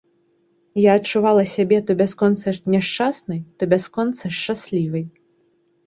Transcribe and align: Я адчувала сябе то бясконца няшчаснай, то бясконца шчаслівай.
Я 0.85 0.95
адчувала 0.99 1.43
сябе 1.55 1.77
то 1.91 1.97
бясконца 2.01 2.49
няшчаснай, 2.77 3.39
то 3.57 3.61
бясконца 3.79 4.35
шчаслівай. 4.43 5.11